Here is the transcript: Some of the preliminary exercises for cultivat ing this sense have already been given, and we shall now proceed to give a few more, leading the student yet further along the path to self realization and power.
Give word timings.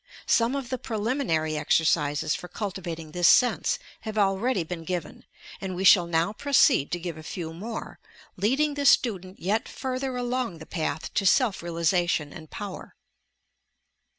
Some 0.25 0.55
of 0.55 0.69
the 0.71 0.79
preliminary 0.79 1.55
exercises 1.55 2.33
for 2.33 2.47
cultivat 2.47 2.97
ing 2.97 3.11
this 3.11 3.27
sense 3.27 3.77
have 3.99 4.17
already 4.17 4.63
been 4.63 4.83
given, 4.83 5.25
and 5.61 5.75
we 5.75 5.83
shall 5.83 6.07
now 6.07 6.33
proceed 6.33 6.89
to 6.93 6.99
give 6.99 7.17
a 7.17 7.21
few 7.21 7.53
more, 7.53 7.99
leading 8.35 8.73
the 8.73 8.87
student 8.87 9.39
yet 9.39 9.69
further 9.69 10.17
along 10.17 10.57
the 10.57 10.65
path 10.65 11.13
to 11.13 11.23
self 11.27 11.61
realization 11.61 12.33
and 12.33 12.49
power. 12.49 12.95